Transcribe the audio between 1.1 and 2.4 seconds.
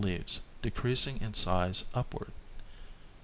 in size upward.